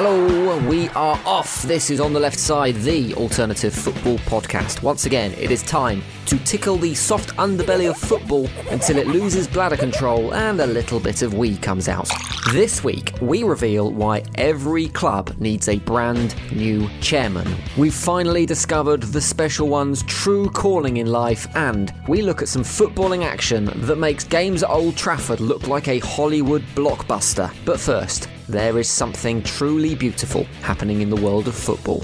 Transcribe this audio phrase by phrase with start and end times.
[0.00, 1.62] Hello, we are off.
[1.64, 4.80] This is On the Left Side, the alternative football podcast.
[4.80, 9.48] Once again, it is time to tickle the soft underbelly of football until it loses
[9.48, 12.08] bladder control and a little bit of wee comes out.
[12.52, 17.52] This week, we reveal why every club needs a brand new chairman.
[17.76, 22.62] We've finally discovered the special one's true calling in life, and we look at some
[22.62, 27.52] footballing action that makes games at Old Trafford look like a Hollywood blockbuster.
[27.64, 32.00] But first, there is something truly beautiful happening in the world of football.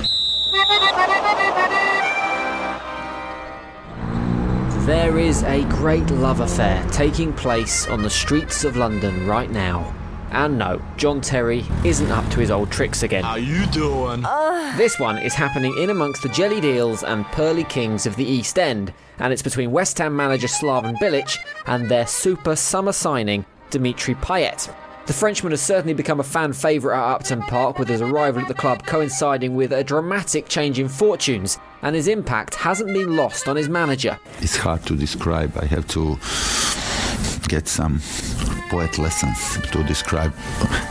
[4.84, 9.94] There is a great love affair taking place on the streets of London right now.
[10.30, 13.22] And no, John Terry isn't up to his old tricks again.
[13.22, 14.26] How you doing?
[14.76, 18.58] This one is happening in amongst the jelly deals and Pearly Kings of the East
[18.58, 24.16] End, and it's between West Ham manager Slaven Bilic and their super summer signing, Dimitri
[24.16, 24.74] Payet.
[25.06, 28.48] The Frenchman has certainly become a fan favourite at Upton Park, with his arrival at
[28.48, 33.46] the club coinciding with a dramatic change in fortunes, and his impact hasn't been lost
[33.46, 34.18] on his manager.
[34.40, 35.58] It's hard to describe.
[35.58, 36.18] I have to
[37.48, 38.00] get some
[38.68, 40.34] poet lessons to describe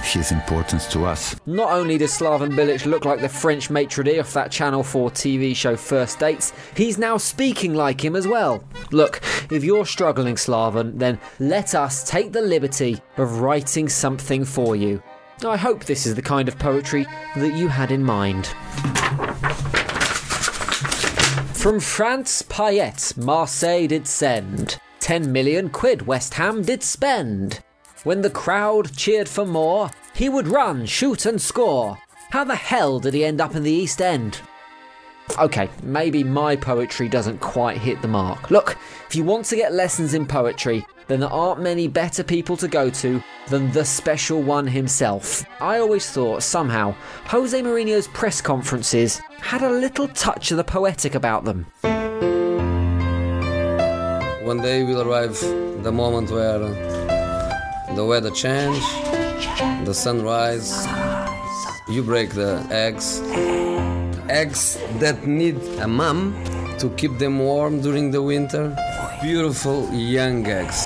[0.03, 1.35] his importance to us.
[1.45, 5.11] Not only does Slaven Bilic look like the French maitre d' off that Channel 4
[5.11, 8.63] TV show First Dates, he's now speaking like him as well.
[8.91, 14.75] Look, if you're struggling, Slaven, then let us take the liberty of writing something for
[14.75, 15.01] you.
[15.45, 18.47] I hope this is the kind of poetry that you had in mind.
[21.63, 24.79] From France, Payet, Marseille did send.
[25.03, 27.59] 10 million quid West Ham did spend.
[28.05, 31.97] When the crowd cheered for more, he would run, shoot, and score.
[32.29, 34.39] How the hell did he end up in the East End?
[35.37, 38.49] Okay, maybe my poetry doesn't quite hit the mark.
[38.49, 38.77] Look,
[39.09, 42.69] if you want to get lessons in poetry, then there aren't many better people to
[42.69, 45.43] go to than the special one himself.
[45.59, 46.95] I always thought somehow
[47.25, 51.65] Jose Mourinho's press conferences had a little touch of the poetic about them.
[54.43, 55.39] One day will arrive
[55.83, 56.59] the moment where
[57.95, 58.83] the weather change,
[59.85, 60.85] the sun sunrise,
[61.87, 63.21] you break the eggs.
[64.29, 66.35] Eggs that need a mom
[66.77, 68.75] to keep them warm during the winter.
[69.21, 70.85] Beautiful young eggs.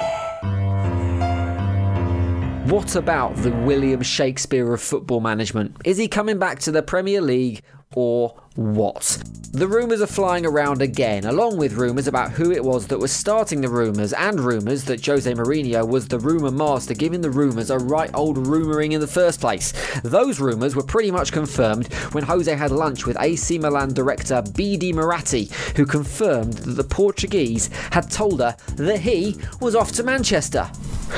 [2.72, 5.78] What about the William Shakespeare of football management?
[5.84, 7.64] Is he coming back to the Premier League
[7.96, 9.22] or what?
[9.52, 13.12] The rumours are flying around again, along with rumours about who it was that was
[13.12, 17.70] starting the rumours, and rumours that Jose Mourinho was the rumour master, giving the rumours
[17.70, 19.74] a right old rumouring in the first place.
[20.04, 24.92] Those rumours were pretty much confirmed when Jose had lunch with AC Milan director BD
[24.92, 30.68] Moratti, who confirmed that the Portuguese had told her that he was off to Manchester.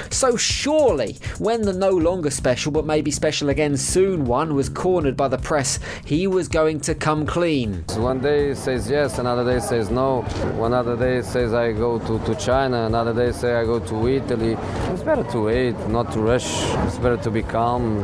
[0.09, 5.15] So surely, when the no longer special but maybe special again soon one was cornered
[5.15, 7.83] by the press, he was going to come clean.
[7.95, 10.21] One day says yes, another day says no.
[10.57, 14.07] One other day says I go to, to China, another day say I go to
[14.07, 14.57] Italy.
[14.91, 16.49] It's better to wait, not to rush.
[16.85, 18.01] It's better to be calm,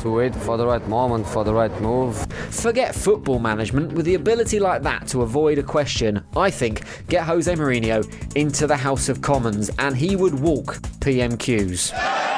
[0.00, 2.26] to wait for the right moment, for the right move.
[2.52, 3.92] Forget football management.
[3.94, 8.04] With the ability like that to avoid a question, I think get Jose Mourinho
[8.36, 12.31] into the House of Commons and he would walk PMQs.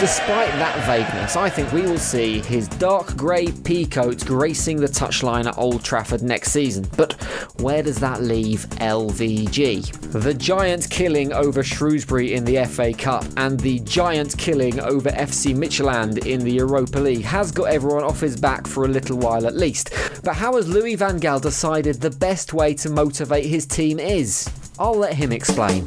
[0.00, 5.46] Despite that vagueness, I think we will see his dark grey peacoat gracing the touchline
[5.46, 6.86] at Old Trafford next season.
[6.96, 7.14] But
[7.60, 10.12] where does that leave LVG?
[10.12, 15.52] The giant killing over Shrewsbury in the FA Cup and the giant killing over FC
[15.52, 19.48] Midtjylland in the Europa League has got everyone off his back for a little while
[19.48, 19.90] at least.
[20.22, 24.48] But how has Louis van Gaal decided the best way to motivate his team is?
[24.78, 25.86] I'll let him explain.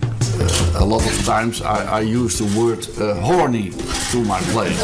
[0.76, 3.72] a lot of times I, I use the word uh, horny
[4.12, 4.78] to my players.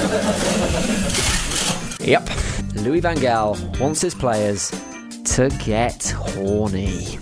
[2.00, 2.30] Yep,
[2.76, 4.72] Louis van Gaal wants his players
[5.36, 7.20] to get horny.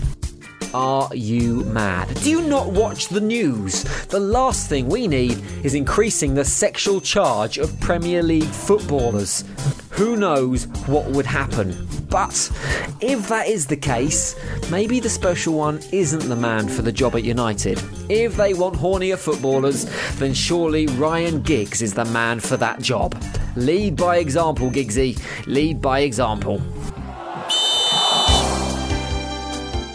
[0.75, 2.13] Are you mad?
[2.21, 3.83] Do you not watch the news?
[4.07, 9.43] The last thing we need is increasing the sexual charge of Premier League footballers.
[9.95, 11.87] Who knows what would happen?
[12.09, 12.51] But
[12.99, 14.35] if that is the case,
[14.69, 17.81] maybe the special one isn't the man for the job at United.
[18.09, 19.85] If they want hornier footballers,
[20.17, 23.15] then surely Ryan Giggs is the man for that job.
[23.55, 25.17] Lead by example, Giggsy.
[25.47, 26.61] Lead by example.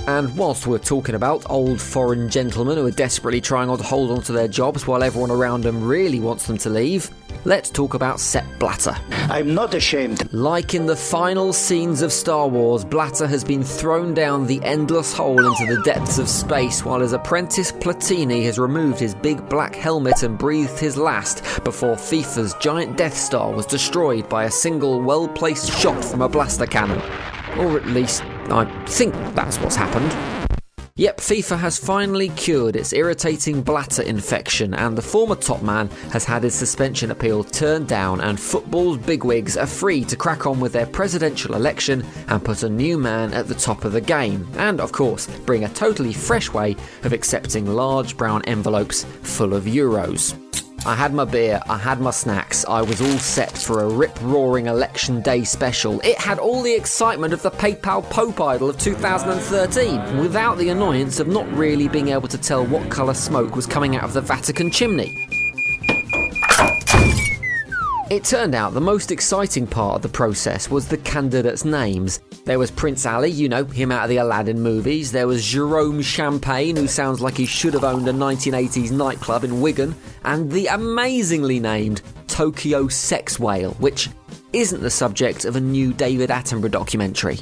[0.09, 4.23] And whilst we're talking about old foreign gentlemen who are desperately trying to hold on
[4.23, 7.11] to their jobs while everyone around them really wants them to leave,
[7.45, 8.97] let's talk about Sepp Blatter.
[9.11, 10.33] I'm not ashamed.
[10.33, 15.13] Like in the final scenes of Star Wars, Blatter has been thrown down the endless
[15.13, 19.75] hole into the depths of space while his apprentice Platini has removed his big black
[19.75, 25.01] helmet and breathed his last before FIFA's giant Death Star was destroyed by a single
[25.01, 27.01] well placed shot from a blaster cannon.
[27.59, 30.30] Or at least, I think that's what's happened.
[31.01, 36.27] Yep, FIFA has finally cured its irritating bladder infection, and the former top man has
[36.27, 40.75] had his suspension appeal turned down, and football's bigwigs are free to crack on with
[40.75, 44.79] their presidential election and put a new man at the top of the game, and
[44.79, 50.37] of course, bring a totally fresh way of accepting large brown envelopes full of euros.
[50.87, 54.19] I had my beer, I had my snacks, I was all set for a rip
[54.23, 56.01] roaring election day special.
[56.01, 61.21] It had all the excitement of the papal Pope Idol of 2013, without the annoyance
[61.21, 64.23] of not really being able to tell what colour smoke was coming out of the
[64.23, 65.29] Vatican chimney.
[68.11, 72.21] It turned out the most exciting part of the process was the candidates' names.
[72.51, 75.13] There was Prince Ali, you know, him out of the Aladdin movies.
[75.13, 79.61] There was Jerome Champagne, who sounds like he should have owned a 1980s nightclub in
[79.61, 79.95] Wigan.
[80.25, 84.09] And the amazingly named Tokyo Sexwale, which
[84.53, 87.39] isn't the subject of a new David Attenborough documentary.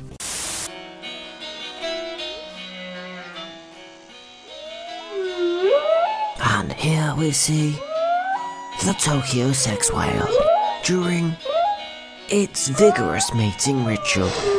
[6.39, 7.71] And here we see
[8.85, 10.29] the Tokyo sex whale
[10.85, 11.35] during
[12.29, 14.58] its vigorous mating ritual.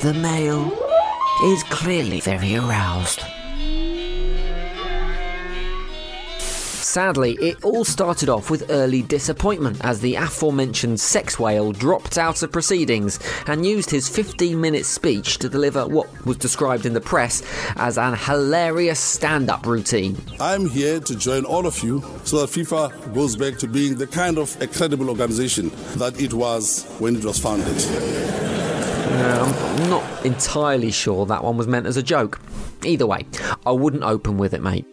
[0.00, 0.72] The male
[1.42, 3.20] is clearly very aroused.
[6.38, 12.44] Sadly, it all started off with early disappointment as the aforementioned sex whale dropped out
[12.44, 13.18] of proceedings
[13.48, 17.42] and used his 15 minute speech to deliver what was described in the press
[17.74, 20.16] as an hilarious stand up routine.
[20.38, 24.06] I'm here to join all of you so that FIFA goes back to being the
[24.06, 27.76] kind of incredible organization that it was when it was founded.
[29.10, 32.40] I'm not entirely sure that one was meant as a joke.
[32.84, 33.26] Either way,
[33.66, 34.86] I wouldn't open with it, mate.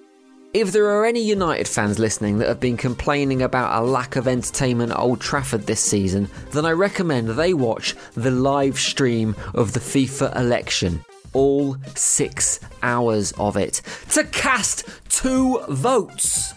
[0.53, 4.27] If there are any United fans listening that have been complaining about a lack of
[4.27, 9.73] entertainment at Old Trafford this season, then I recommend they watch the live stream of
[9.73, 11.03] the FIFA election.
[11.33, 13.81] All six hours of it.
[14.11, 16.53] To cast two votes!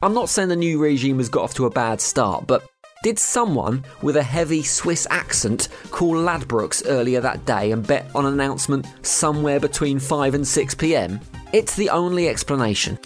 [0.00, 2.64] I'm not saying the new regime has got off to a bad start, but
[3.02, 8.24] did someone with a heavy Swiss accent call Ladbrokes earlier that day and bet on
[8.24, 11.20] an announcement somewhere between 5 and 6 pm?
[11.52, 12.98] It's the only explanation.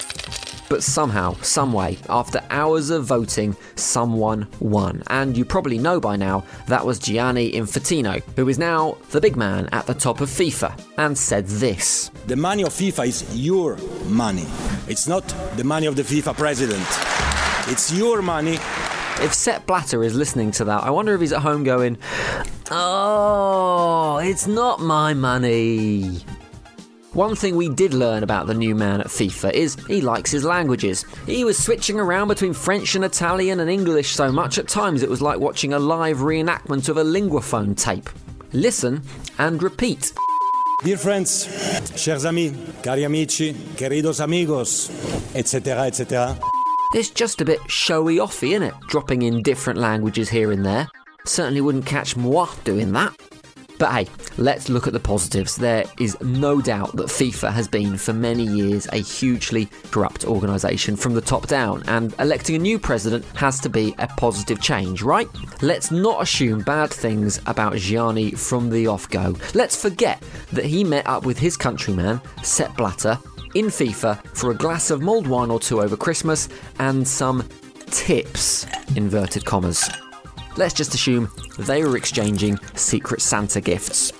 [0.68, 5.02] But somehow, someway, after hours of voting, someone won.
[5.06, 9.36] And you probably know by now that was Gianni Infantino, who is now the big
[9.36, 12.10] man at the top of FIFA, and said this.
[12.26, 14.46] The money of FIFA is your money.
[14.88, 15.26] It's not
[15.56, 16.86] the money of the FIFA president.
[17.68, 18.58] It's your money.
[19.20, 21.96] If Sepp Blatter is listening to that, I wonder if he's at home going,
[22.70, 26.20] Oh, it's not my money.
[27.12, 30.44] One thing we did learn about the new man at FIFA is he likes his
[30.44, 31.06] languages.
[31.24, 35.08] He was switching around between French and Italian and English so much at times it
[35.08, 38.10] was like watching a live reenactment of a linguaphone tape.
[38.52, 39.02] Listen
[39.38, 40.12] and repeat.
[40.84, 41.46] Dear friends,
[41.96, 42.52] chers amis,
[42.82, 44.90] cari amici, queridos amigos,
[45.34, 46.38] etc., etc.
[46.94, 48.78] It's just a bit showy offy, innit?
[48.88, 50.88] Dropping in different languages here and there.
[51.24, 53.14] Certainly wouldn't catch moi doing that.
[53.78, 54.06] But hey,
[54.38, 55.56] let's look at the positives.
[55.56, 60.96] There is no doubt that FIFA has been for many years a hugely corrupt organisation
[60.96, 65.02] from the top down, and electing a new president has to be a positive change,
[65.02, 65.28] right?
[65.60, 69.36] Let's not assume bad things about Gianni from the off go.
[69.54, 70.22] Let's forget
[70.52, 73.18] that he met up with his countryman, Sepp Blatter,
[73.56, 76.48] in FIFA for a glass of mulled wine or two over Christmas
[76.78, 77.42] and some
[77.86, 79.88] tips, inverted commas.
[80.58, 84.12] Let's just assume they were exchanging Secret Santa gifts.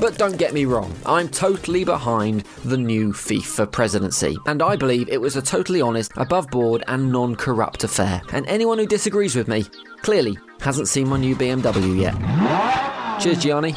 [0.00, 5.08] But don't get me wrong, I'm totally behind the new FIFA presidency, and I believe
[5.10, 8.22] it was a totally honest, above board, and non corrupt affair.
[8.32, 9.64] And anyone who disagrees with me
[10.00, 13.20] clearly hasn't seen my new BMW yet.
[13.20, 13.74] Cheers, Gianni.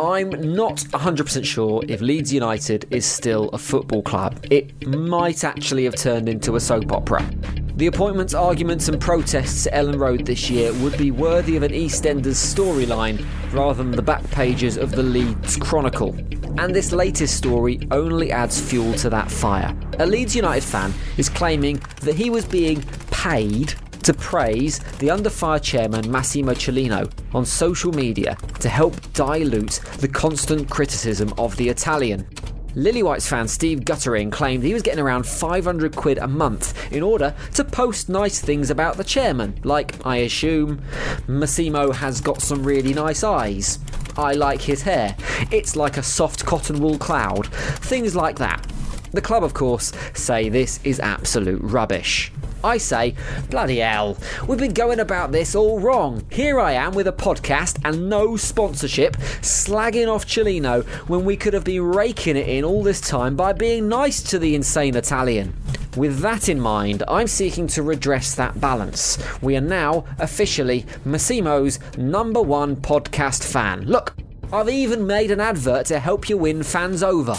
[0.00, 4.42] I'm not 100% sure if Leeds United is still a football club.
[4.50, 7.28] It might actually have turned into a soap opera.
[7.76, 11.72] The appointments, arguments, and protests at Elland Road this year would be worthy of an
[11.72, 16.16] EastEnders storyline rather than the back pages of the Leeds Chronicle.
[16.58, 19.76] And this latest story only adds fuel to that fire.
[19.98, 23.74] A Leeds United fan is claiming that he was being paid
[24.10, 30.08] to praise the under fire chairman Massimo Cellino on social media to help dilute the
[30.08, 32.26] constant criticism of the Italian.
[32.74, 37.32] Lilywhite's fan Steve Guttering claimed he was getting around 500 quid a month in order
[37.54, 40.82] to post nice things about the chairman, like, I assume,
[41.28, 43.78] Massimo has got some really nice eyes.
[44.16, 45.16] I like his hair.
[45.52, 47.46] It's like a soft cotton wool cloud.
[47.46, 48.66] Things like that.
[49.12, 52.32] The club, of course, say this is absolute rubbish.
[52.62, 53.14] I say,
[53.48, 56.24] bloody hell, we've been going about this all wrong.
[56.30, 61.54] Here I am with a podcast and no sponsorship, slagging off Cellino when we could
[61.54, 65.54] have been raking it in all this time by being nice to the insane Italian.
[65.96, 69.18] With that in mind, I'm seeking to redress that balance.
[69.42, 73.86] We are now officially Massimo's number one podcast fan.
[73.86, 74.14] Look,
[74.52, 77.34] I've even made an advert to help you win fans over.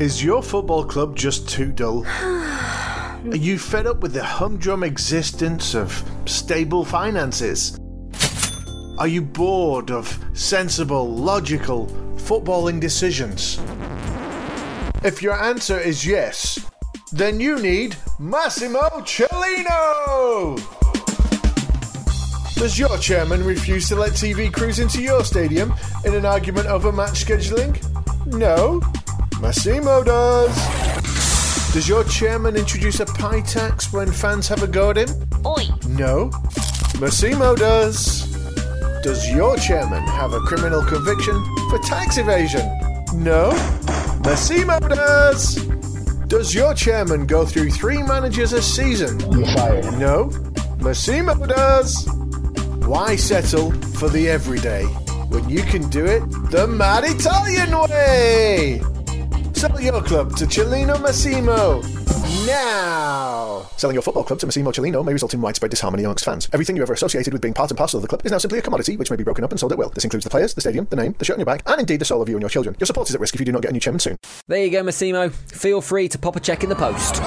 [0.00, 2.04] Is your football club just too dull?
[2.06, 7.78] Are you fed up with the humdrum existence of stable finances?
[8.98, 11.86] Are you bored of sensible, logical
[12.16, 13.60] footballing decisions?
[15.04, 16.58] If your answer is yes,
[17.12, 20.58] then you need Massimo Cellino!
[22.56, 25.72] Does your chairman refuse to let TV crews into your stadium
[26.04, 27.80] in an argument over match scheduling?
[28.26, 28.80] No,
[29.44, 30.56] Massimo does.
[31.74, 35.10] Does your chairman introduce a pie tax when fans have a go at him?
[35.44, 35.64] Oi.
[35.86, 36.30] No.
[36.98, 38.22] Massimo does.
[39.02, 41.34] Does your chairman have a criminal conviction
[41.68, 42.66] for tax evasion?
[43.12, 43.50] No.
[44.24, 45.56] Massimo does.
[46.26, 49.20] Does your chairman go through three managers a season?
[49.30, 49.98] You're fired.
[49.98, 50.30] No.
[50.80, 52.08] Massimo does.
[52.86, 54.84] Why settle for the everyday
[55.28, 56.20] when you can do it
[56.50, 58.80] the mad Italian way?
[59.64, 61.80] Sell your club to Cellino Massimo
[62.46, 63.66] now.
[63.78, 66.50] Selling your football club to Massimo Cellino may result in widespread disharmony amongst fans.
[66.52, 68.58] Everything you ever associated with being part and parcel of the club is now simply
[68.58, 69.88] a commodity which may be broken up and sold at will.
[69.88, 71.98] This includes the players, the stadium, the name, the shirt on your back, and indeed
[71.98, 72.76] the soul of you and your children.
[72.78, 74.18] Your support is at risk if you do not get a new chairman soon.
[74.48, 75.30] There you go, Massimo.
[75.30, 77.22] Feel free to pop a check in the post.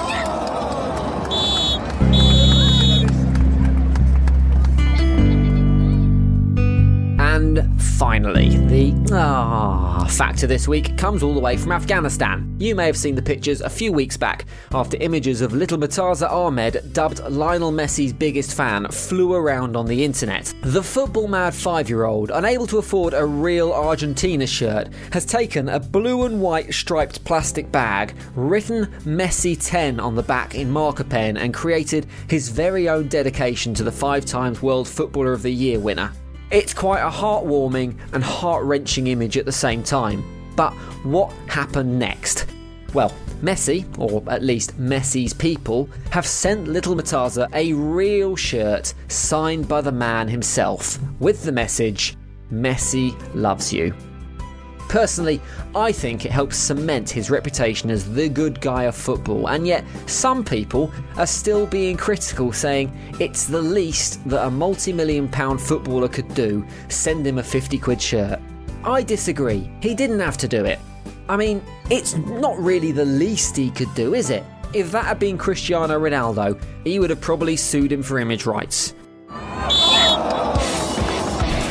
[7.38, 12.56] And finally, the ah factor this week comes all the way from Afghanistan.
[12.58, 16.28] You may have seen the pictures a few weeks back after images of little Murtaza
[16.28, 20.52] Ahmed, dubbed Lionel Messi's biggest fan, flew around on the internet.
[20.62, 25.68] The football mad five year old, unable to afford a real Argentina shirt, has taken
[25.68, 31.04] a blue and white striped plastic bag, written Messi 10 on the back in marker
[31.04, 35.52] pen, and created his very own dedication to the five times World Footballer of the
[35.52, 36.12] Year winner.
[36.50, 40.24] It's quite a heartwarming and heart wrenching image at the same time.
[40.56, 40.72] But
[41.04, 42.46] what happened next?
[42.94, 43.12] Well,
[43.42, 49.82] Messi, or at least Messi's people, have sent little Murtaza a real shirt signed by
[49.82, 52.16] the man himself with the message
[52.50, 53.94] Messi loves you.
[54.88, 55.40] Personally,
[55.74, 59.84] I think it helps cement his reputation as the good guy of football, and yet
[60.06, 62.90] some people are still being critical, saying
[63.20, 67.78] it's the least that a multi million pound footballer could do send him a 50
[67.78, 68.40] quid shirt.
[68.82, 69.70] I disagree.
[69.82, 70.78] He didn't have to do it.
[71.28, 74.42] I mean, it's not really the least he could do, is it?
[74.72, 78.94] If that had been Cristiano Ronaldo, he would have probably sued him for image rights.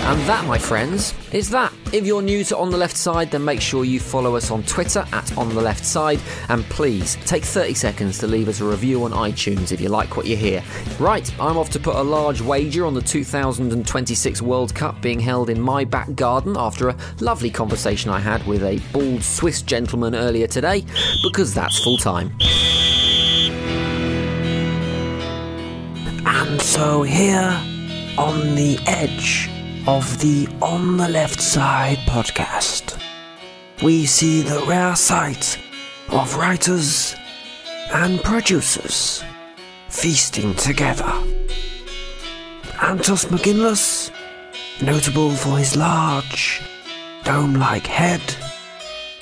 [0.08, 1.74] And that, my friends, is that.
[1.92, 4.64] If you're new to On the Left Side, then make sure you follow us on
[4.64, 8.64] Twitter at On the Left Side, and please take 30 seconds to leave us a
[8.64, 10.64] review on iTunes if you like what you hear.
[10.98, 15.50] Right, I'm off to put a large wager on the 2026 World Cup being held
[15.50, 20.16] in my back garden after a lovely conversation I had with a bald Swiss gentleman
[20.16, 20.86] earlier today,
[21.22, 22.32] because that's full time.
[26.26, 27.62] And so here,
[28.18, 29.50] on the edge
[29.88, 33.01] of the On the Left Side podcast,
[33.82, 35.58] we see the rare sight
[36.10, 37.15] of writers
[37.94, 39.24] and producers
[39.88, 41.10] feasting together.
[42.84, 44.12] Antos McGinless,
[44.82, 46.62] notable for his large,
[47.24, 48.22] dome like head,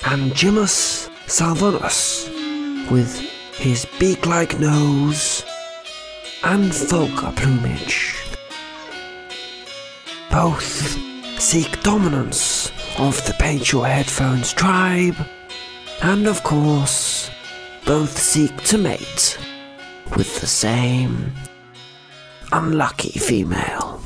[0.06, 3.16] and Jimus Salvonis, with
[3.54, 5.44] his beak like nose
[6.42, 8.15] and vulgar plumage.
[10.42, 10.98] Both
[11.40, 15.16] seek dominance of the Paint Your Headphones tribe,
[16.02, 17.30] and of course,
[17.86, 19.38] both seek to mate
[20.14, 21.32] with the same
[22.52, 24.02] unlucky female.